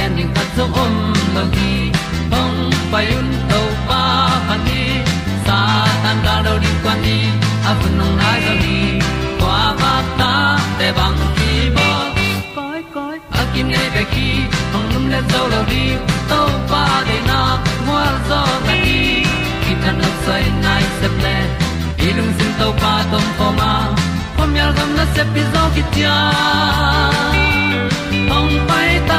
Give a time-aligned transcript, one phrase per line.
[0.00, 0.94] pi zo gen ding zo om
[1.34, 1.92] lo gi
[2.32, 4.02] hong pai un to pa
[4.48, 4.82] pa ni
[5.46, 5.58] sa
[6.02, 7.18] tan da do di kwan ni
[7.68, 8.78] a bu nong nai zo ni
[9.40, 10.32] kwa ba ta
[10.78, 11.88] te bang ki bo
[12.56, 14.28] koi koi a kim nei be ki
[14.72, 15.84] hong lum le zo lo di
[16.30, 16.40] to
[16.70, 17.40] pa de na
[17.86, 19.00] mo zo ta ni
[19.62, 21.36] ki tan no sai nai se ple
[22.06, 23.72] ilung sin to pa tom ko ma.
[24.36, 26.16] Pom yal gam na se pi zo ki tia
[28.30, 29.18] hong pai ta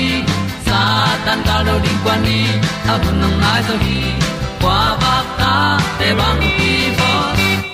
[1.25, 2.45] tan cao do đi qua đi,
[2.87, 4.01] ta bu nang mai zo gi
[4.61, 7.11] qua ba ta te bang ki bo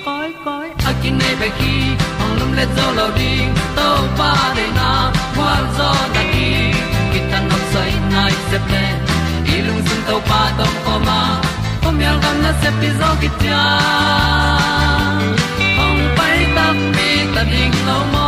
[0.04, 1.74] koi koi a kin nei be ki
[2.22, 3.32] ong lum le zo lo di
[3.76, 3.88] to
[4.18, 4.90] pa de na
[5.36, 6.48] kwa zo ta ki
[7.12, 8.84] ki tan nok sai nai se ple
[9.66, 11.20] lung sun to pa tom ko ma.
[11.82, 13.62] Pom yal gam na se pi zo ki tia
[15.84, 18.27] ong pai ta mi ta ding lo mo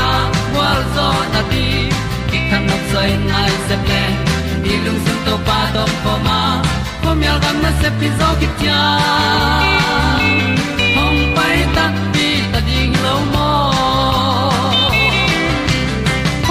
[0.95, 1.65] zo na ti
[2.29, 4.03] ki kan nok sai nai se ple
[4.63, 6.39] ni lung sun to pa to pa ma.
[7.03, 8.81] Ko mi al gam na se pi zo ki tia
[10.97, 11.85] hong pai ta
[12.15, 13.49] ti ta ding lo mo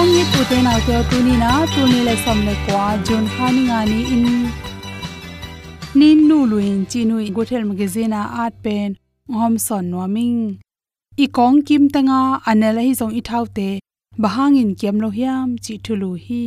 [0.01, 2.87] ong ni pu te na te tu ni na tu ni le som le kwa
[3.07, 4.25] jun ha ni nga ni in
[6.01, 8.89] nin nu lu hin chi nu gothel magazine art pen
[9.39, 10.43] hom son no ming
[11.25, 13.69] i kong kim tanga anela hi zong i thau te
[14.23, 16.45] bahangin kem lo hiam, chi thulu hi.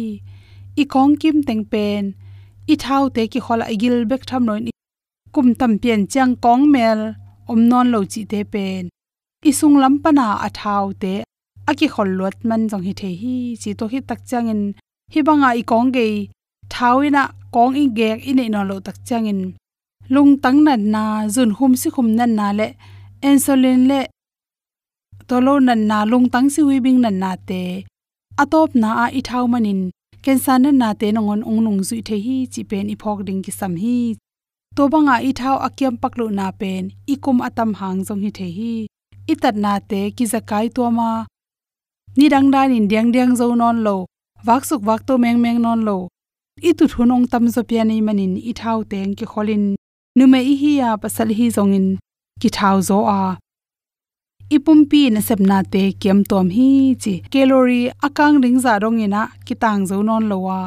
[0.81, 2.03] I kong kim teng pen,
[2.71, 4.69] i thau te ki khola igil bek tham noin
[5.33, 7.01] kum tam pian chang kong mel,
[7.51, 8.83] om non lo chi te pen.
[9.49, 11.13] I sung lam pana a thau te
[11.69, 13.35] aki khol lot man jong hi the hi.
[13.61, 14.61] Chi to hi tak changin
[15.13, 16.07] hi banga i kong ge
[16.73, 17.23] thawina
[17.55, 19.39] kong i gek i nei no lo tak changin
[20.13, 22.67] lung tang nan na jun hum si khum nan na le
[23.29, 23.99] insulin le
[25.29, 27.63] tolo nan na lung tang si wi bing nan na te.
[28.41, 29.81] Atop na a i thau manin,
[30.23, 33.41] cancer nan na te nongon ong nung zui the hi chi pen i phok ding
[33.45, 33.97] ki sam hi.
[34.75, 36.83] To banga i thau akyam paklu na pen
[37.13, 38.73] i kum atam hang jong hi the hi.
[39.31, 41.11] I tat na te ki zakai to ma.
[42.17, 43.97] Ni dang dan in diang diang zo non lo
[44.45, 45.97] wak suk wak to meng meng non lo.
[46.69, 49.65] I tu thunong tam zo pya nei manin i thau teng ki kholin.
[50.17, 51.87] Nu me i hi ya pasal hi zongin,
[52.41, 53.21] ki thau zo a
[54.55, 56.69] ipumpi na sepna te kem tom hi
[57.03, 60.59] chi calorie akang ring za rong ina kitang zo non lowa.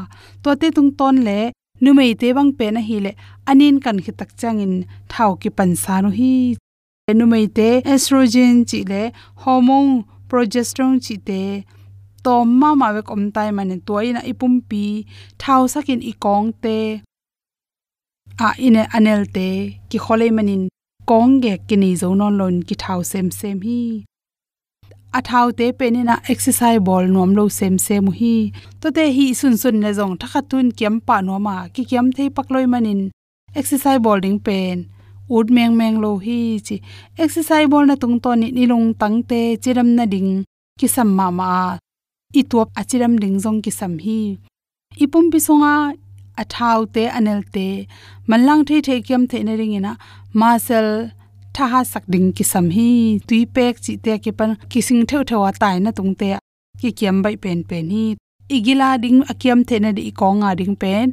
[0.43, 1.41] To te tung ton le,
[1.83, 3.13] numei te bang pe na hi le
[3.51, 4.75] anin kan khi tak changin
[5.13, 6.35] thau ki pan sa no hi
[7.19, 9.03] numei te estrogen chi le
[9.43, 9.95] hormone
[10.29, 11.41] progesterone chi te
[12.25, 14.85] tom ma ma we kom tai man to ina ipumpi
[15.43, 16.79] thau sakin i kong te.
[18.47, 19.49] A ine anel te
[19.91, 20.63] ki kholei manin
[21.11, 23.81] kong ge kini zo non lon ki thau sem sem hi.
[25.19, 25.67] A thau te
[26.09, 28.35] na exercise ball nom lo sem sem hi.
[28.81, 32.07] To te hi sun sun le zong thakha tun kiam pa no ma ki kiam
[32.17, 33.01] thei pakloi manin.
[33.55, 34.77] Exercise ball ding pen.
[35.31, 36.77] Ut meng meng lo hi chi.
[37.25, 40.31] Exercise ball na tung to ni nilung tang te chiram na ding
[40.79, 41.79] ki sam ma ma.
[42.39, 44.21] I tuap achiram ding zong ki sam hi.
[45.05, 45.75] Ipum pisonga
[46.43, 47.67] athau te anel te.
[48.29, 49.93] Manlang thei thei kyam the na ring ina
[50.41, 50.89] masel
[51.55, 52.91] tha ha sak ding ki sam hi.
[53.29, 56.29] Tui pek chi te ki pan kising theu thewa tai na tung te
[56.81, 58.05] ki kyam bai pen pen hi.
[58.57, 61.07] Igila ding akyam the na di ko nga ding pen.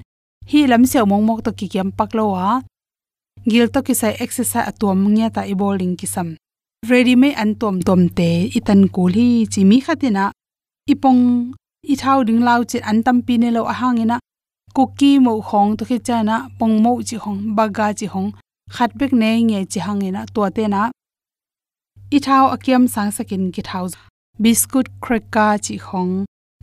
[0.51, 2.61] Hi lam se mong mok to ki kyam pak lo wa
[3.51, 6.27] gil to ki sai exercise atom nge ta i bowling ki sam
[6.89, 10.25] ready me an tom tom te itan kul hi chi mi khatina.
[10.93, 11.21] Ipong
[11.91, 14.17] i thau ding lau chi an tam pi ne lo ahangina
[14.75, 18.29] cookie mo khong to khi chana pong mo chi khong baga chi khong
[18.75, 20.81] khat bek ne nge chi hangena to te na
[22.15, 23.85] i thau akiam sang sakin ki thau
[24.43, 26.11] biscuit cracker chi khong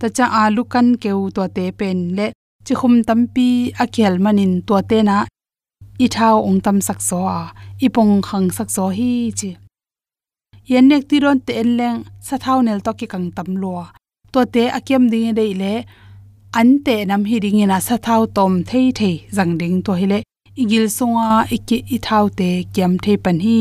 [0.00, 2.26] ta cha alu kan keu to te pen le
[2.66, 3.48] chi khum tampi
[3.82, 5.16] akhel manin to te na
[6.04, 7.40] i thau ong tam sak so a.
[7.86, 9.50] I pong khang sak so hi chi.
[10.70, 11.98] Yen nek ti ron te leng.
[12.26, 13.72] Sa thau nel to ki kang tam lo
[14.32, 15.72] to te akiam ding dei le
[16.58, 20.18] ante nam hi ring ina sa thau tom thei thei jang ding to hile
[20.62, 23.58] igil songa iki i thau te kyam thei pan hi.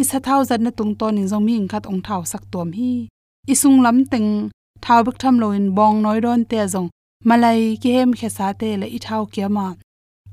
[0.00, 2.68] I sa thau zat na tung ton in zong mi khat ong thau sak tom
[2.78, 2.92] hi.
[3.52, 4.28] I sung lam teng
[4.84, 6.88] thau bek tham loin bong noi ron te zong.
[7.28, 9.66] Malai ki hem khe sa te le i thau kiama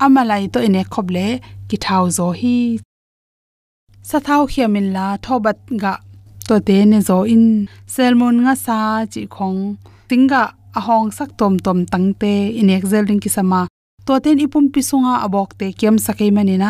[0.05, 1.25] amalai to ine khoble
[1.69, 2.57] ki thau zo hi.
[4.09, 5.93] Sa thau khiamin la thobat ga
[6.47, 7.45] to te ne zo in.
[7.93, 8.77] Selmon nga sa
[9.11, 9.61] chi khong.
[10.09, 10.43] Tinga
[10.79, 13.61] ahong sak tom tom tangte in excel ring ki sama
[14.05, 16.69] to ten ipum pisunga abok te kem sakai manina.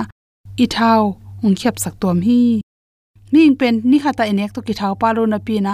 [0.63, 1.01] Ithau
[1.43, 2.61] ung khep sak tom hi.
[3.33, 5.73] Ning pen, ni khata inek to ki thau palo na pi na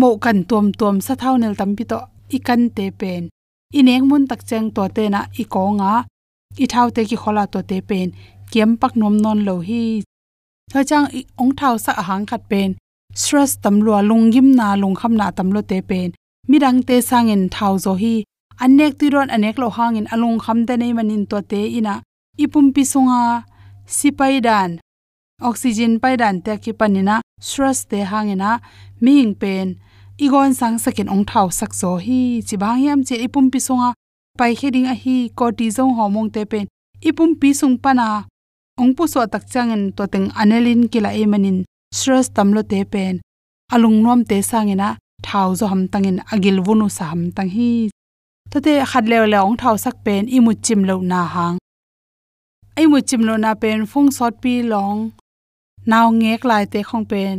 [0.00, 1.98] mo kan tom tom sa thau nel tam pi to
[2.36, 3.22] ikan te pen.
[3.78, 5.92] Inek mun tak cheng to te na i ko nga
[6.62, 8.08] i thau te ki khola to te pen.
[8.52, 9.84] Kem pak nom non lo hi.
[10.72, 11.06] Tho chang
[11.42, 12.70] ong thau sa ahang khat pen.
[13.20, 16.08] Stress tam lo lungim na lung kham na tam lo te pen
[16.48, 18.24] mirang te sangin thau zo hi.
[18.64, 21.94] Anek ti ron anek lo hangin alung kham de nei manin to te ina.
[22.44, 23.44] Ipum pi sunga
[23.96, 24.70] sipai dan
[25.48, 28.50] oxygen pai dan te ki panina, stress te hangina,
[29.04, 29.76] ming pen.
[30.24, 32.40] Igon sang sakin ong thau sak zo hi.
[32.46, 33.92] Chibang yam che ipum pi sunga
[34.38, 36.66] pai heding a hi cortisol hormone te pen.
[37.08, 38.24] Ipum pi sung pana,
[38.80, 41.58] ong pu so tak changin to teng anelin kila e manin
[41.92, 43.20] stress tamlo te pen.
[43.74, 44.96] Alung nom te sangina
[45.26, 47.70] thau zo ham tangin agil vunu sa ham tang hi
[48.50, 51.56] tate khat lew le ong thau sak pen i mu chim lo na hang.
[52.78, 54.98] Ai mu chim lo na pen phong sot pi long.
[55.90, 57.38] Naw ngek lai te khong pen.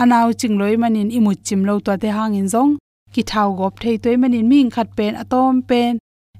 [0.00, 2.72] Anaw ching loi manin i mu chim lo to te hang in zong.
[3.12, 5.92] Ki thau gop thei toy manin ming khat pen atom pen.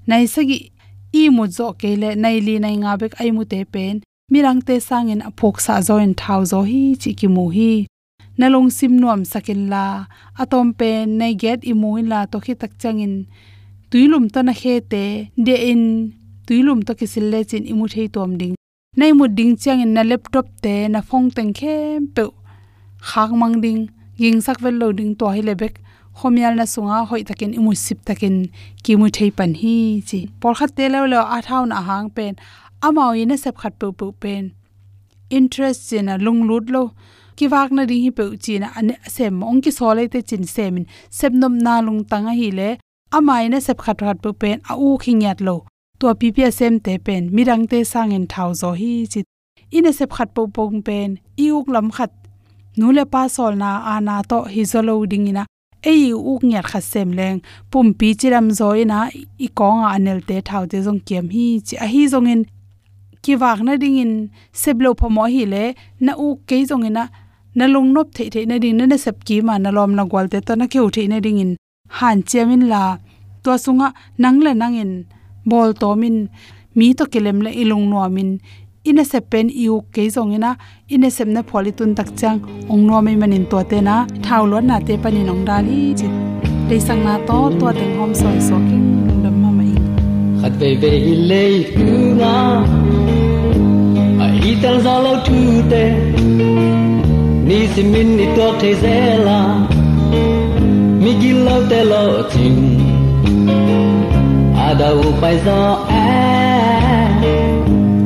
[0.09, 0.59] Nai sagi
[1.21, 3.95] i mu zo ke le nai li nai nga bek ai mu te pen.
[4.33, 7.73] Mirang te sangin aphok sa zo in thau zo hi chi ki mu hi
[8.39, 9.85] nalong sim nuam sakin la
[10.43, 11.73] atom pen nei get i
[12.13, 13.27] la to khi tak changin.
[13.91, 16.13] Tuilum to na he te de in
[16.47, 18.55] tuilum to ki sil le chin imu thei tom ding.
[18.97, 22.23] Nei mu ding changin na laptop te, na phong teng khem pe
[23.09, 23.81] khak mang ding,
[24.19, 25.75] ging sak vel lo ding to hi lebek
[26.19, 28.37] khomial na sunga hoi takin imu sip takin
[28.85, 29.77] ki mu thei pan hi
[30.09, 30.21] chi.
[30.41, 32.33] Por khat te lo lo a thau na hang pen.
[32.87, 34.45] Amao ina sep khat pu pu pen.
[35.39, 36.83] Interest in a lung lut lo
[37.37, 40.21] ki wak na ri hi pe chi na an sem ong ki so le te
[40.29, 40.87] chin semin
[41.19, 42.69] sep nom na lung tanga hi le
[43.17, 45.57] amai na sep khat khat pe pen a u khingyat lo.
[46.01, 46.13] To
[46.51, 49.21] sem te pen, mirang te sangin thau zo hi chi.
[49.73, 52.11] Ina sep khat po pong pen, i uk lam khat.
[52.77, 55.45] Nu le pa sol na ana to hi zo lo ding ina.
[55.91, 57.39] Ei uk nyat kha sem leng.
[57.71, 58.99] Pum pi chiram zo ina,
[59.47, 61.75] i konga anel te thau te jong kem hi chi.
[61.85, 62.43] A hi jong in
[63.23, 64.13] ki wak na ding in
[64.53, 65.65] seblo phomo hi le,
[66.05, 67.05] na u ke jong ina
[67.59, 70.03] na lung nop thei thei na ding na na sep ki ma na lom na
[70.11, 71.53] gwal te to na kheu thei na ding in.
[71.99, 72.83] Han chemin la
[73.45, 73.89] to sunga
[74.23, 74.93] nang le nang in.
[75.51, 76.17] Bol to min
[76.77, 78.31] mi to kelem le ilung no min
[78.89, 80.51] ina se pen iu ke zong ina
[80.95, 82.39] ina sem na pholi tun tak chang
[82.73, 83.97] ong no mai manin to te na,
[84.27, 86.09] thau lo na te pani nong dali chi
[86.69, 88.87] te sang na to to teng hom soi so king
[89.23, 89.73] dam ma mai.
[90.41, 90.93] Khát ve về
[91.31, 91.45] le
[91.77, 91.87] tu
[92.19, 92.35] nga
[94.25, 95.39] ai tal za lo tu
[95.71, 95.85] te
[97.49, 99.39] ni si min ni to te zela
[101.03, 102.63] mi gi lo te lo ting.
[104.67, 105.61] Ada u pai zo
[106.03, 106.05] a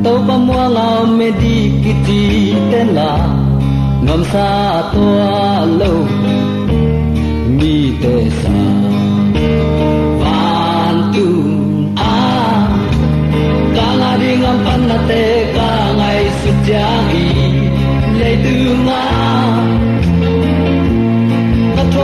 [0.03, 2.21] to pa mo la me di ki ti
[2.71, 3.11] te la.
[4.05, 4.47] Nom sa
[4.93, 5.05] to
[5.79, 5.93] lo,
[7.57, 8.59] mi te sa.
[10.21, 11.27] Van tu
[12.11, 12.17] a,
[13.75, 15.23] ka la di ngam pan na te
[15.55, 16.87] ka ngai su ja
[17.23, 17.25] i
[18.19, 18.55] le tu
[18.85, 19.18] nga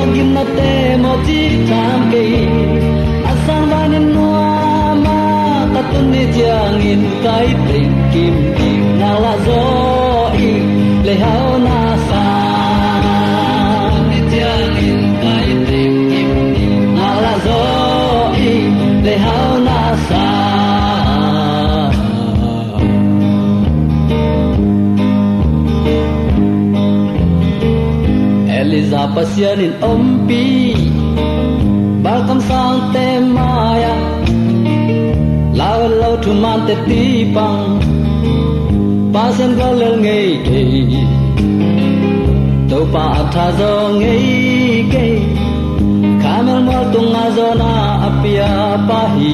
[0.06, 2.26] ka thong na te mo ti tam ke
[3.32, 4.30] asan van no
[5.06, 5.20] ma
[5.74, 7.80] ta tu ni jang in kai te
[8.12, 8.84] kim kim.
[9.00, 9.64] Na la zo
[10.48, 10.52] i
[11.06, 11.95] le hao na
[29.16, 30.46] pasianin ompi,
[32.04, 33.96] Balkam sang te maya.
[35.56, 37.80] Lao lâu thu man te ti pang
[39.14, 40.62] Pasen ga le ngei te
[42.70, 45.08] To pa tha zo ngei ke
[46.24, 47.74] Kamel mo tung a zo na
[48.08, 48.52] apia
[48.88, 49.34] pa hi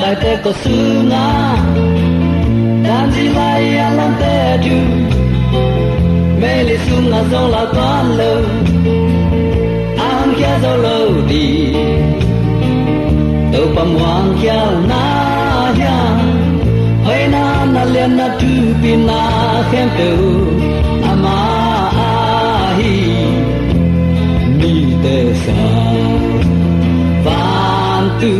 [0.00, 0.76] tai te ko su
[1.10, 1.24] na
[2.84, 4.78] dan di lai a lam te du.
[6.40, 8.32] Me le su na zo la tan lo
[10.08, 10.98] an kia zo lo
[11.30, 11.48] di.
[13.52, 14.60] To pam wang kia
[14.90, 15.04] na
[15.82, 15.98] ya
[17.06, 19.20] hoi na na le na tu pi na
[19.70, 20.12] khem tu
[21.10, 21.38] ama
[22.76, 22.94] hi
[24.58, 25.60] mi te sa.
[27.24, 28.34] Van tu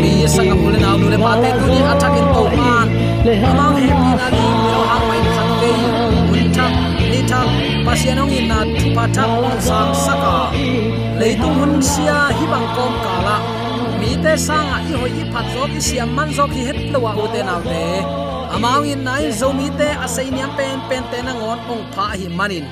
[0.00, 2.88] mi sang kam le na le pa te tu ni attack in to man
[3.48, 5.70] amang he ni na ni lo hang mai khat ke
[6.28, 6.72] mun thak
[7.10, 7.48] ni thak
[7.86, 9.30] pasianong in na thu pa thak
[9.68, 10.36] sang saka
[11.20, 13.36] leitung hun sia hi bang kom kala
[14.00, 16.98] mi te sanga i hoi i phat zo ki siam man zo ki het lo
[17.06, 17.84] wa u te nau te
[18.50, 22.26] amang in nai zomi te asai niam pen pen te na ngon ong pha hi
[22.26, 22.66] manin.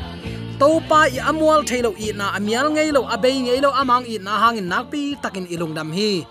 [0.59, 4.35] Topa i amwal thailo i na amial ngei lo abei ngei lo amang i na
[4.43, 6.27] hangin nakpi, takin ilung dam hi.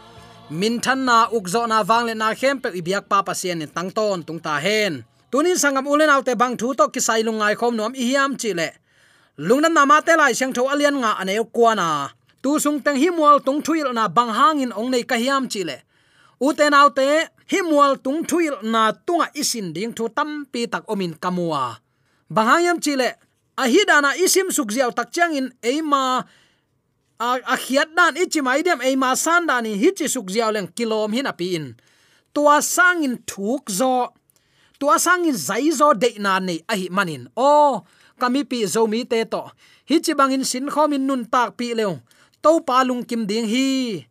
[0.51, 4.39] Min than na ukzo na wangle na khem pe ibyak pa pasien tang tangton tung
[4.44, 5.08] ta hen.
[5.32, 8.51] Tunin sangam ulen autte bang thu to ki sai lungai khom nom i hiam chi
[8.51, 8.70] le.
[9.39, 12.12] Lungnam na ma te lai sang tho alian nga aneu kwana
[12.44, 15.63] tu sung teng hi mual tung thuil na bang hangin ong nei ka hiam chi
[15.63, 15.77] le.
[16.44, 16.68] U te
[17.51, 21.80] himwal tung thuil na tunga isin ding thu tam pi tak omin kamua.
[22.30, 23.16] Bangayam chile,
[23.56, 26.27] ahidana isim sukziaw tak chang in eima,
[27.20, 31.34] a a khiat dan ichi mai dem eima san dani hichi hi leng kilom hina
[31.34, 31.75] pi in.
[32.34, 34.13] Tua sang in thuk zo,
[34.80, 37.30] tua sang in zai zo de na nei ahi manin.
[37.36, 37.82] O,
[38.20, 39.42] kami pi zo mi te to.
[39.89, 42.04] Hichi bangin sin khomin nun tak pi leo.
[42.44, 44.06] To pa lung kim ding hi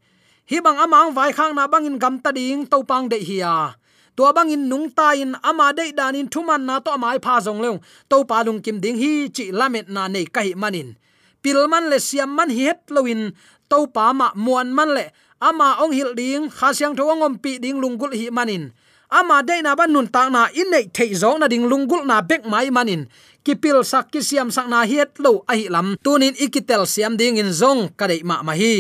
[0.47, 3.75] hi bang amang vai khang na bangin gam ta ding to pang de hiya
[4.17, 7.79] tua bangin nung ta in ama de danin thuman na to mai pha jong leung
[8.09, 10.95] to pa lung kim ding hi chi lamet na nei kai manin.
[11.43, 13.35] Pilman le siam man hi het loin
[13.71, 15.05] to pa ma muan man le
[15.49, 18.73] ama ong hil ding, kha siang tho ngom pi ding lungul hi manin.
[19.11, 22.23] Ama de na ban nun ta na in nei thei zo na ding lungul na
[22.23, 23.03] bek mai manin.
[23.45, 25.99] Kipil sak ki siam sak na hiet lo a hi lam.
[26.05, 28.75] Tunin ikitel siam ding in zong ka dei ma ma hi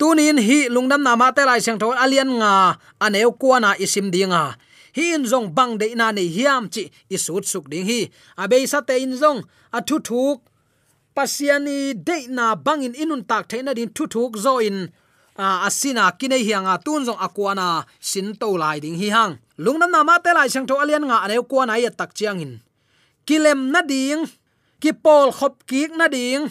[0.00, 4.56] tunin hi lungdam na ma te lai sang thol alian nga aneu kuana isim dinga.
[4.96, 8.00] Hi in zong bang de na nei hiam chi isut suk ding hi.
[8.40, 9.44] Abei sa te in zong,
[9.76, 10.38] a thu thuk.
[11.12, 14.88] Pasiani de na bangin inun tak theina din thu thuk zo in.
[15.36, 19.34] A asina kinai hianga tun zong akuana sin to lai ding hi hang.
[19.64, 22.40] Lungnam na ma te lai sang tho alian nga ane kwa na ya tak chiang
[22.40, 22.52] in.
[23.28, 24.24] Kilem na ding,
[24.80, 26.48] ki pol khop ki na ding,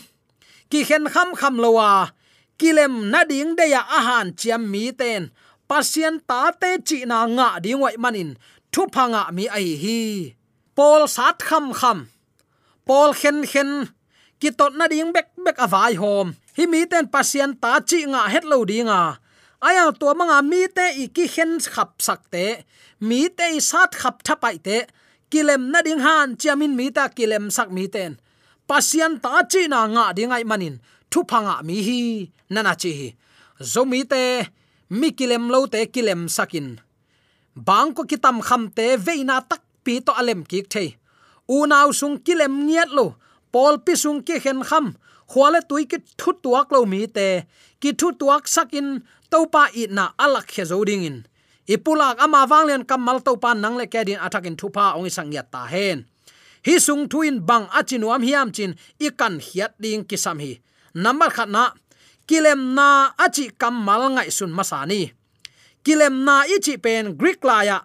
[0.70, 2.14] ki khen kham kham lowa
[2.60, 5.32] kilem na ding de ya ahan chiam mi ten.
[5.70, 8.30] Pasien ta te chi na nga di ngoi manin.
[8.74, 10.02] Thu phanga mi ai hi.
[10.78, 12.00] Pol sat kham kham.
[12.88, 13.72] Pol khen khen.
[14.40, 16.28] Ki tot na ding bek bek avai hom.
[16.58, 19.02] Hi mi ten pasien ta chi nga het lo dinga
[19.68, 22.46] aya to manga mi te i ki khen khap sak te.
[23.00, 24.78] Mi te i sat khap thapai te.
[25.32, 28.12] Kilem na ding han chiamin mi ta kilem sak mi ten.
[28.70, 30.76] Pasien ta chi na nga dingai manin
[31.12, 32.00] thu phanga mi hi
[32.54, 33.08] nana chi hi
[33.72, 34.24] zomi te
[34.90, 36.80] mi kilem lo te kilem sakin.
[37.56, 40.86] Bang ko kitam kham te veina tak pi to alem ki the
[41.48, 43.16] u nau sung kilem nghiat lo
[43.52, 44.96] pol pi sung ki khen kham.
[45.30, 47.46] Khwale tui ki thu tuak lo mi te.
[47.82, 48.88] Ki thu tuak sakin
[49.30, 51.18] topa i na alak he zo ding in.
[51.70, 55.98] Ipulak ama wanglen kamal topa nang le kedin atakin thupa ong sang yat ta hen.
[56.66, 60.58] Hi sung thuin bang achinuam hiam chin ikan hiat ding kisam hi
[60.94, 61.74] number khat na,
[62.28, 65.12] kilem na achi kamal ngai sun masani
[65.84, 67.78] kilem na ichi pen greek la ya.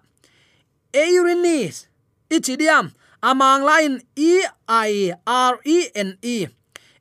[0.92, 1.86] Eurinis
[2.30, 2.92] ichi diam,
[3.22, 6.48] amang lain e i r e n e.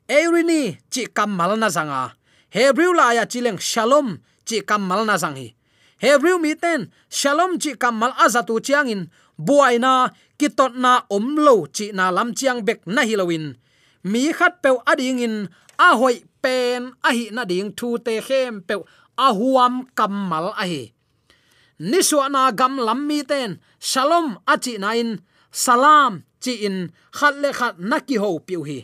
[0.07, 2.13] Eurini chi kamal na zanga
[2.53, 5.55] hebrew la ya chileng shalom, chi kamal na zang hi.
[5.97, 12.33] Hebrew mi ten, shalom chi kamal azatu chiangin buaina kitot na omlo chi na lam
[12.37, 13.55] chiang bek na hilowin
[14.03, 15.35] mi khat pe ading in,
[15.79, 18.75] a hoi pen a hi na ding thu te khem pe
[19.25, 20.83] a huam kamal a hi.
[21.79, 25.11] Niswa na gam lam mi ten, shalom achi na in,
[25.51, 26.77] salam chi in,
[27.17, 28.79] khat le khat na ki ho piu hi.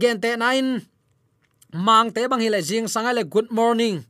[0.00, 0.68] Gen te na in,
[1.86, 4.04] mang te bang hi le jing sang le good morning.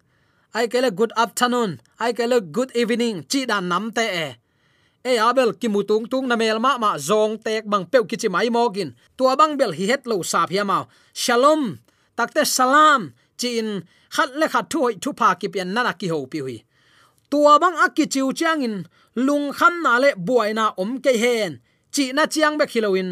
[0.55, 4.29] Ai kele good afternoon, ai kele good evening, chi dan nam te e
[5.05, 8.17] e abel ki mutung tung tung na mel ma ma zong tek bang pe ki
[8.17, 8.91] chi mai mogin.
[9.17, 10.79] Tua bang bel hi het lo sa phia ma
[11.13, 11.63] shalom.
[12.17, 13.13] Takte salam.
[13.37, 13.71] Chi in
[14.15, 16.59] khat le khat thu hoi thu pa ki pian nana ki ho pi hui.
[17.31, 18.77] Tua bang aki chiu chang in,
[19.27, 21.61] lung kham na le buai na om ke hen.
[21.95, 23.11] Chi na chiang be khiloin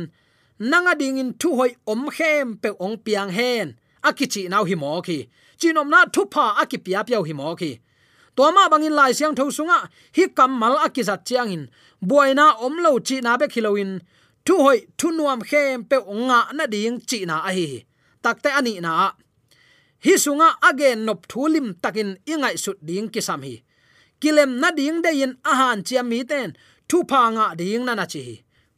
[0.71, 3.67] nanga ding in thu hoi om khem pe ong piang hen.
[4.09, 5.19] Aki chi nau hi mo ki.
[5.61, 7.71] Chinom na thu pa aki pia pia hi mo ki
[8.37, 9.79] to ma bangin lai siang tho sunga,
[10.17, 11.65] hi kamal akizat chiang in
[12.09, 14.01] buaina omlo chi na be khiloin
[14.47, 15.97] thu hoi, thu nuam khem pe
[16.29, 17.69] nga na ding chi na a hi.
[18.23, 18.93] Takte ani na.
[20.05, 23.55] Hi sunga again nop thulim takin ingai sut ding kisam hi.
[24.21, 26.49] Kilem na ding de in ahan chiam mi ten,
[26.89, 28.25] thu pa nga ding na na chi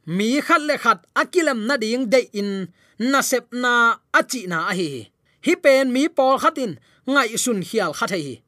[0.06, 4.74] mi khat le khat akilem na ding de in, na sep na achi na a
[4.74, 4.90] hi.
[5.46, 6.72] Hi pen mi pol khatin,
[7.06, 8.43] ngai sun hial khat hi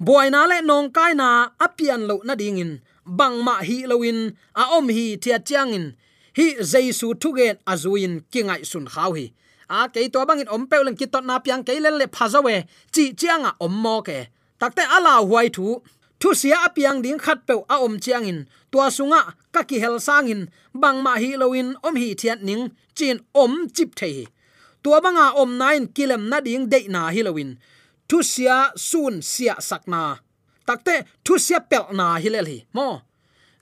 [0.00, 2.72] boina le nong kai na apian lo na ding in.
[3.04, 5.86] Bang ma hi loin a om hi thia chiang in.
[6.36, 9.32] Hi jesu thugen azuin kingai sun khaw hi.
[9.68, 12.06] A ke to bang in om pe len ki tot na piang ke le le
[12.06, 12.54] phazawe,
[12.94, 14.18] chi chiang a om mo ke.
[14.60, 15.82] Takte ala huai thu
[16.20, 18.38] thu sia apiang ding khat pe a om chiang in.
[18.70, 19.20] Tua sunga
[19.54, 20.42] ka ki hel sang in.
[20.74, 24.26] Bang ma hi loin om hi thiat ning, chin om chip thei
[24.82, 27.50] tua banga om nine kilem na ding de na hi loin
[28.08, 30.02] thu sia sun sia sakna.
[30.66, 30.94] Takte
[31.24, 32.88] thu sia pel na hilel hi mo.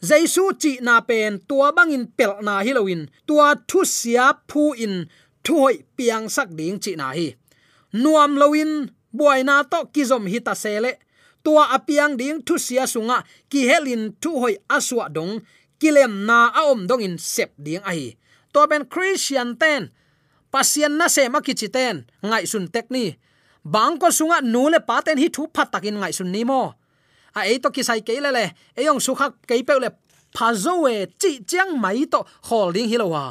[0.09, 3.03] Jaisu chi na pen tua bangin pel na hilowin.
[3.29, 4.95] Tua thu sia phu in
[5.45, 7.27] thu hoi piang sak ding chi na hi.
[8.03, 8.73] Nuam loin
[9.17, 10.93] buaina to kizom hi ta sele
[11.45, 13.19] tua apiang ding thu sia sunga
[13.51, 15.35] ki helin thu hoi aswa dong
[15.81, 18.17] kilem na aom dong in sep ding ai,
[18.53, 19.83] to ben christian ten.
[20.53, 21.97] Pasien na se makichi ten.
[22.23, 23.05] Ngai sun tek ni
[23.75, 26.75] bang ko sunga nule paten hi thu phat takin ngai sun ni mo.
[27.39, 28.45] A ei to kisai ke le le,
[28.81, 29.91] eyong sukhak ke pe le
[30.37, 33.25] phazo we chi chiang mai to holding hilowa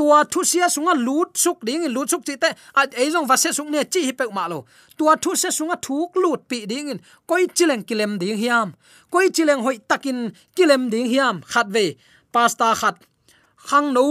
[0.00, 3.36] tua thu sia sunga lut suk ding, lut suk chi te, a ei jong va
[3.42, 4.58] se sung ne chi hi pe ma lo.
[4.96, 8.68] Tua thu se sunga thuk lut pi ding in koi chileng kilem ding hiam.
[9.12, 10.18] Koi chileng hoi takin
[10.56, 11.84] kilem ding hiam, khat ve.
[12.32, 12.96] Pasta khat,
[13.68, 14.04] khang no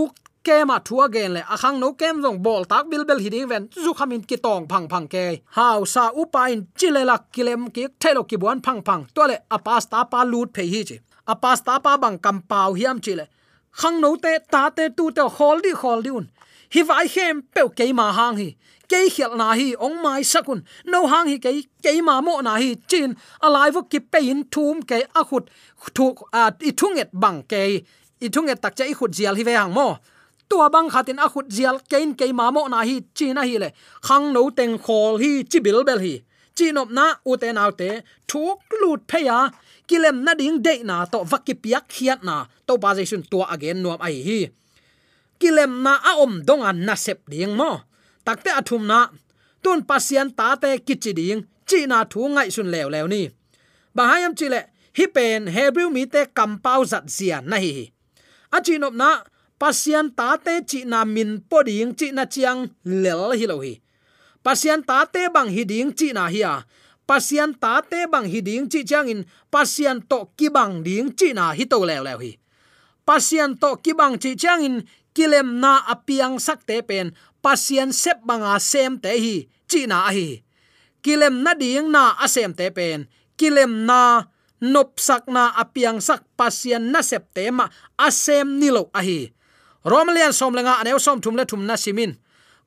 [0.43, 3.47] kem à, thua gen le akhang à, no kem jong bol tak bil bel hiding
[3.47, 5.25] ven zu khamin ki tong phang phang ke
[5.57, 10.23] haw sa upain chilela kilem ki thelo ki buan phang phang to le pasta pa
[10.23, 13.25] lut phe hi chi apas pasta à, pa bang kam pau hiam chile
[13.71, 16.25] khang no te ta te tu te hol di hol di un.
[16.73, 18.49] Hi vai hem pe ke ma hang hi
[18.89, 21.51] ke khial na hi ong mai sakun no hang hi ke
[21.83, 23.15] ke ma mo na hi chin.
[23.41, 25.45] Alive ki pe in thum ke a khut
[25.95, 27.61] thu a i thunget bang ke
[28.25, 29.87] i thunget tak cha i khut jial hi ve hang mo
[30.49, 33.69] tua bang khatin a khut zial kein ke ma mo na hi china hi le.
[34.07, 36.13] Khang no teng khol hi, chi bil bel hi.
[36.55, 37.89] Chi nop na, u te nau te,
[38.29, 39.39] thuk lut phe ya
[39.89, 42.35] kilem na ding de na, to vaki piak khiat na.
[42.67, 44.39] To ba jaisun tua again nuam ai hi.
[45.39, 47.71] Kilem na a om dong an na sep ding mo.
[48.25, 48.99] Takte athum na.
[49.63, 51.41] Tun pasian ta te kichi ding.
[51.69, 53.21] Chi na thu ngai sun lew lew ni.
[53.95, 54.61] Bahayam chile
[54.97, 57.73] hi pen hebrew mi te kampau zat zia na hi.
[58.55, 59.09] A chi nop na
[59.59, 63.73] pasian ta te chi na min po ding chi na chiang lel hi lo hi.
[64.43, 66.55] Pasian ta te bang hi ding chi na hi a.
[67.09, 69.21] Pasian ta te bang hi ding chi chang in.
[69.51, 72.31] Pasian to ki bang ding chi na hi to lew lew hi.
[73.07, 74.75] Pasian to ki bang chi chang in
[75.15, 77.11] kilem na apiang sak te pen.
[77.43, 80.43] Pasian sep banga sem te hi, chi na hi.
[81.03, 83.07] Kilem na ding na asem te pen.
[83.39, 84.27] Kilem na
[84.59, 88.99] nop sak na apiang sak pasian na sep te ma asem nilo a
[89.89, 92.17] romlian romalian som lenga anew som thum le thum na simin.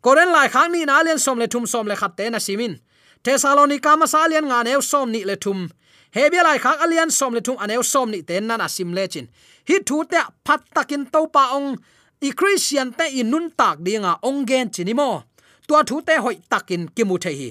[0.03, 2.81] Koren lai khang ni na lian som le thum som le khat te na simin.
[3.23, 5.71] Thessalonica ma salian nga aneu som ni le thum.
[6.15, 9.07] Hebia lai khang alian som le thum aneu som ni ten na na sim le
[9.07, 9.29] chin.
[9.69, 11.79] Hi thu te phat takin to pa ong.
[12.23, 15.23] I christian te in nun tak dinga ong gen chinimo.
[15.69, 17.49] Tua thu te hoi takin kimu the hi.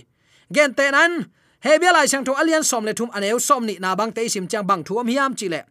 [0.52, 1.32] Gen te nan,
[1.64, 4.48] hebia lai sang tho alian som le thum aneu som ni na bang te sim
[4.48, 5.64] chang bang thu am hiam chile.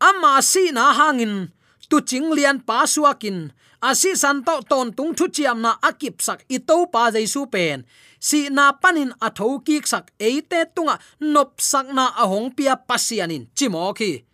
[0.00, 1.52] Amma si na hangin
[1.90, 3.52] tu ching lian pa suakin
[3.84, 7.84] asi san to ton tung thu chiam na akip sak i to pa jaisu pen.
[8.20, 12.74] Si na panin a tho ki sak eite tunga nop sak na a hong pia
[12.88, 13.44] pasianin.
[13.56, 14.24] Chimo khi.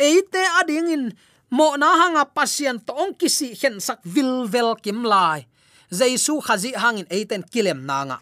[0.00, 1.04] Eite ading in.
[1.50, 5.44] Mo na hanga pasian to ong kisi hen sak vil vel kim lai.
[5.98, 8.18] Jaisu khazi hangin eiten kilem nanga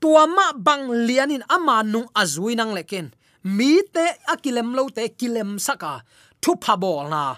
[0.00, 3.10] tuama bang lianin ama nung azuinang leken
[3.42, 6.02] mi te akilem lo te kilem saka.
[6.42, 7.34] Thu phabol na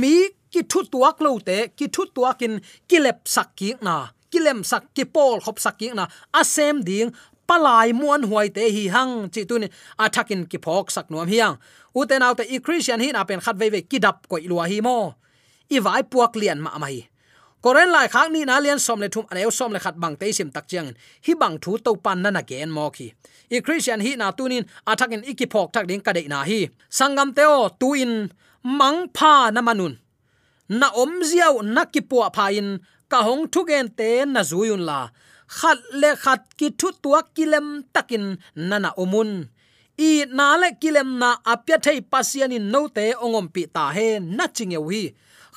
[0.00, 0.14] mi
[0.52, 3.96] ki thu tuak lo te, ki thu tuakin kilep sak ki na
[4.32, 6.08] kilem sak, ki pol khop sak ki na.
[6.32, 7.12] Asem ding,
[7.48, 9.68] palai muan huai te hi hang, chi tu ni
[10.00, 11.60] athakin ki phok sak nuam hiang
[11.94, 15.14] uten autte i christian hi apen khat ve ve kidap ko ilwa hi mo.
[15.70, 17.08] I vai puak lian ma mai.
[17.62, 20.32] Koren lai khak ni na lian som le thum aneu som le khat bang te
[20.32, 20.88] sim tak chiang.
[21.26, 23.12] Hi bang thu to pan na na gen mo khi.
[23.50, 26.60] I christian hi na tunin athakin ikiphok thak ding ka dei na hi.
[26.98, 29.94] Sangam teo tuin mang pha na manun.
[30.68, 32.78] Na om ziau na ki pu pha in,
[33.10, 35.00] ka hong thu gen te na zuyun la.
[35.56, 38.24] Khat le khat ki thu tua kilem takin
[38.56, 39.30] na omun.
[39.98, 44.18] I na le kilem na apya thei pasian in no te ongom pi ta he
[44.18, 45.02] na chinge wi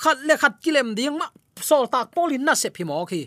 [0.02, 1.28] khat le khat kilem ding ma
[1.68, 3.22] sol tak polin na se phi mo khi.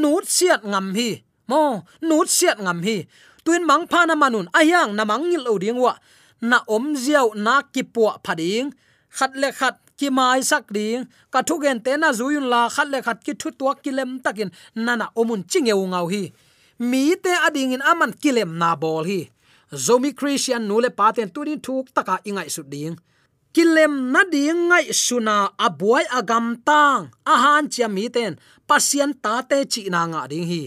[0.00, 1.10] Nut siat ngam hi.
[1.50, 1.62] Mo,
[2.08, 2.96] nut siat ngam hi.
[3.44, 5.94] Tuin mang pha na manun ayang na mang ngil oding wa.
[6.50, 8.68] Na om ziau na ki pu phading
[9.16, 12.88] khat le khat ki mai sak ding ka thu gen te na zuyun la khat
[12.92, 16.22] le khat ki thu tua kilem takin nana omun chingeu ngau hi.
[16.90, 19.20] Mi te ading in aman kilem na bol hi.
[19.84, 22.96] Zomi christian nule paten tunin thuk taka ingai su ding
[23.54, 27.10] kilem na ding ngai suna abuai agam tang.
[27.26, 30.62] Ahan chia mi ten pasian ta te chi na nga ding hi.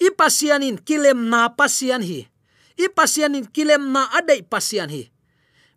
[0.00, 2.20] I pasianin kilem na pasian hi.
[2.78, 5.10] I pasianin kilem na adai pasian hi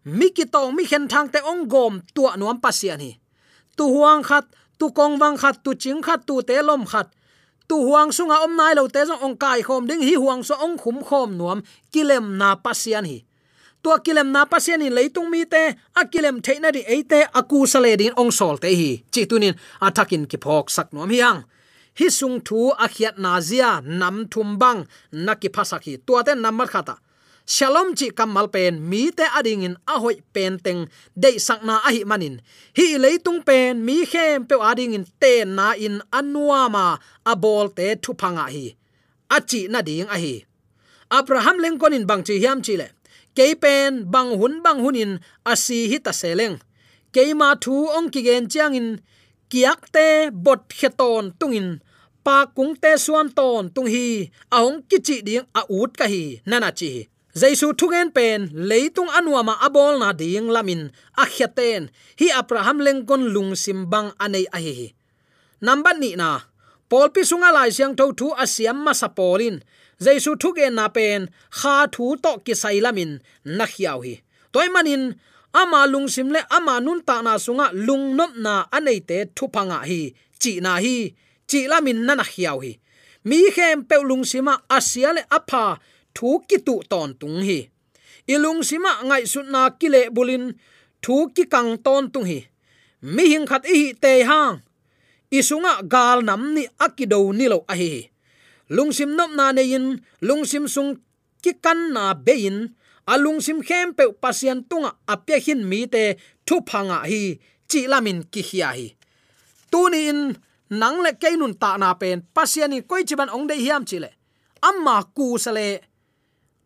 [0.05, 3.17] mi ki to, mi khen thang te ong gom tua nuam pasian hi.
[3.77, 4.45] Tu huang khat,
[4.79, 7.07] tu kong wang khat, tu ching khat, tu te lom khat.
[7.67, 10.77] Tu huang sunga om nai lo te ong kai khom ding, hi huang so ong
[10.77, 11.61] khum khom nuam,
[11.91, 13.23] kilem na pasian hi.
[13.83, 18.13] Tua kilem na pasian in leitung mi te akilem theina di eite aku sale din
[18.17, 19.03] ong sol te hi.
[19.11, 21.41] Chi tunin athakin ki phok sak nuam hiang
[21.99, 26.95] hi sung thu akhiat na zia, nam thum bang naki phasaki tua te namar khata
[27.51, 30.81] shalom chi kamal pen, mi te ading in ahoi pen teng
[31.21, 32.35] de sakna ahi manin.
[32.77, 36.85] Hi leitung pen, mi khem pe ading in te na in anuama
[37.31, 38.65] abol te thu phanga hi
[39.35, 40.35] achi na ding ahi
[41.17, 42.87] abraham lincoln in bang chi hiam chi le.
[43.37, 45.11] Ke pen, bang hun bang hunin
[45.51, 46.55] asi hi ta seleng
[47.13, 48.89] ke ma thu ong ki gen chiang in,
[49.51, 50.07] kiak te
[50.45, 51.67] bot kheton tungin
[52.25, 54.05] pa kung te suan ton tung hi
[54.57, 56.91] aong kichi ding a ut ka hi, nana chi
[57.35, 64.11] jaisu thugen pen, leitung anuama abol na ding lamin, a hi abraham lengkon lung simbang
[64.19, 64.93] anei a hi
[65.61, 66.41] number ni na,
[66.89, 69.61] Paul pi sunga lai siang tho thu asiam ma sapolin
[70.03, 73.11] jaisu thugen na pen, kha thu to ki sailamin
[73.45, 74.13] na khiaw hi.
[74.51, 75.03] Toy manin,
[75.53, 79.45] ama lung sim le ama nun ta na sunga lung nop na anei te thu
[79.53, 80.01] phanga hi.
[80.41, 80.95] Chi na hi,
[81.49, 82.71] chi lamin na hiao hi.
[83.23, 85.63] Mi khem pe lung sima asiale apha
[86.15, 87.59] thu ki tu ton tung hi
[88.33, 90.45] ilung sima ngai sut na kile bulin
[91.03, 92.39] thu ki kang ton tung hi
[93.13, 94.55] mi hing khat hi te hang
[95.37, 97.91] isunga gal nam ni akido ni lo a hi
[98.75, 99.85] lungsim nop na ne in
[100.27, 100.91] lungsim sung
[101.43, 102.57] ki kan na bein
[103.07, 106.03] alung sim khem pe pasian tunga apya hin mi te
[106.47, 107.21] thu phanga hi
[107.69, 108.87] chi lamin ki hi hi
[109.71, 110.19] tuni in
[110.81, 114.09] nang le ke nun ta na pen pasian ni koi chiban ong de hiam chile
[114.69, 115.67] amma ku sale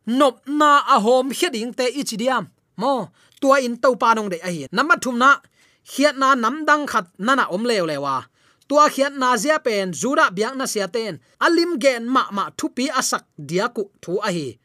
[0.06, 3.10] nop na a hom heding te ichidiam mo,
[3.42, 4.68] tua in to pa nong de a hi.
[4.72, 5.40] Namat thum na.
[5.86, 8.26] Khi na nam dang khat na om lew lewa.
[8.68, 11.22] Tua khiat na zia pen zura biak na sia ten.
[11.40, 14.58] Alim gen ma ma thupi asak diaku thu a hi.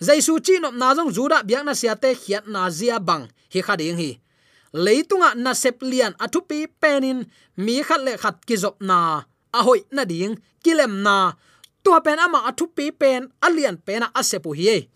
[0.00, 3.26] Jaisu chi nop na jong zura biak na sia te khiat na zia bang.
[3.52, 4.10] Hi kha ding hi.
[4.72, 7.26] Leitunga na sep lian athupi penin.
[7.56, 9.26] Mi khat le khat ki zop na.
[9.52, 10.38] A hoi na ding.
[10.62, 11.34] Kilem na
[11.82, 14.88] tua pen ama athupi pen, alian pena asepu hi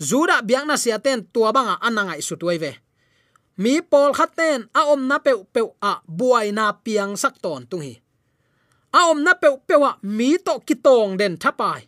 [0.00, 2.72] zura biang na sia ten tua banga ananga isu tuai ve
[3.60, 7.84] mi pol khaten, a om na pe pe a buai na piang sak ton tung
[7.84, 7.94] hi
[8.92, 11.86] a om na pe pe wa mi to ki tong den thapai.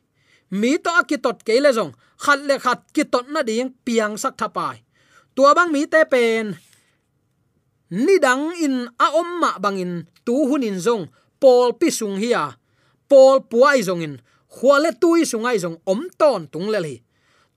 [0.53, 4.35] Mi to akitot ke le jong khat le khat ki tot na ding piang sak
[4.41, 4.77] thapai.
[5.35, 6.55] Tua bang mi te pen.
[7.91, 11.05] Ni dang in a om ma bangin tu hunin zong
[11.41, 12.45] pol pi sung hiya
[13.13, 14.15] pol puai zong in
[14.55, 16.97] khwale tui sungai zong om ton tung le hi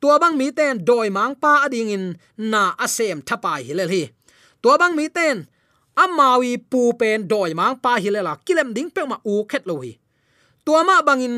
[0.01, 2.05] tua bang mi ten doi mang pa ading in
[2.51, 4.03] na asem thapai hilel hi
[4.61, 5.37] tua bang mi ten
[6.03, 9.93] amawi pu pen doi mang pa hilela kilem ding pe ma u khet lo hi
[10.65, 11.35] tua ma bangin,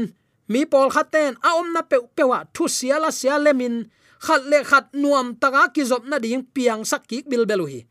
[0.52, 3.76] mi pol khaten a om na pe, pewa thu sia la sia lemin
[4.26, 7.82] khat le khat nuam taka ki zop na ding piang sak ki bil belu hi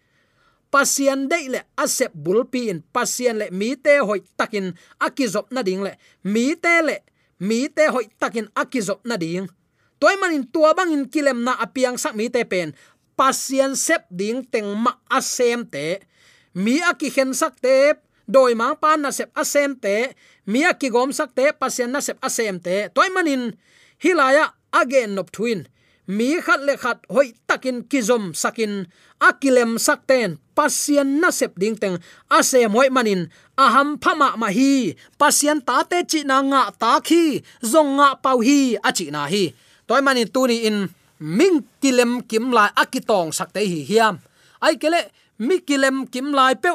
[0.76, 5.80] pasian dei le asep bulpi in pasian le, mi te hoi takin akizop na ding
[5.80, 5.96] le.
[6.28, 7.00] Mi te le,
[7.40, 9.48] mi te hoi takin akizop na ding.
[9.96, 12.76] Toy manin tua bangin kilem na apiang sak mi te pen.
[13.16, 16.04] Pasian sep ding teng ma asem te.
[16.52, 17.96] Mi aki khen sak te,
[18.28, 20.12] doi mang pan na sep asem te.
[20.44, 22.92] Mi aki gom sak te, pasian na sep asem te.
[22.92, 23.56] Toy manin
[24.04, 25.64] hilaya again nop twin
[26.06, 28.86] mi khat le khat, hoi takin kizom sakin,
[29.20, 31.98] akilem sakten, pasien na sep ding teng
[32.30, 37.42] ase moi manin, aham phama ma hi, pasien ta te chi na nga ta khi,
[37.62, 39.54] zong nga pau hi, achi na hi.
[39.86, 40.02] Toy
[40.34, 40.88] tu này in,
[41.18, 44.18] ming kilem kim lai akitong sakte hi hiam.
[44.60, 46.70] Ai kele mi kilem kim lai pe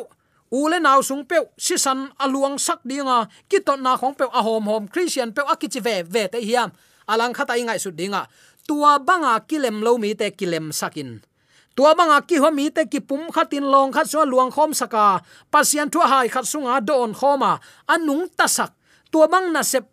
[0.51, 4.63] ule naw sung pe si san aluang sak dinga, kiton na khong pe a hom
[4.63, 6.71] hom christian pe akichi ve ve te hiam.
[7.07, 8.27] Alang khata ingai su dinga
[8.71, 11.19] tua banga kilem lo mi te kilem sakin.
[11.75, 15.19] Tua banga ki ho mi te ki pum khatin long khat so luang khom saka.
[15.51, 17.59] Pasian thu hai khat sunga don khoma.
[17.91, 18.71] Anung tasak
[19.11, 19.83] tua bang na sep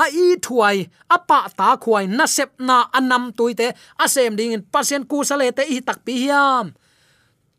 [0.00, 4.56] a i thuai, a pa ta khuai, na sep na anam tuite a sem ding
[4.56, 6.72] in pasien ku sale te i tak pi hiam.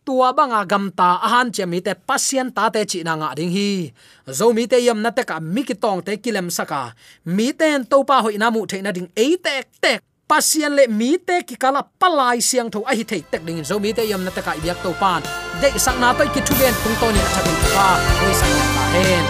[0.05, 3.93] Tua banga gamta ahan chemi te pasien ta te chi na nga ding hi.
[4.25, 6.97] Zo mi te yam na te ka mi ki tong te kilem saka.
[7.29, 10.87] Mi ten to pa hoi na mu the na ding e tek tek pasian le
[10.87, 14.03] mi te ki kala palai siang tho a hi thei tek ding zo mi te
[14.11, 15.21] yam na ta kai biak to pan.
[15.61, 17.87] De sang na to ki thu ben tung to ni a thakin pa
[18.25, 19.25] oi sang ya hen.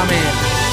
[0.00, 0.63] Amen.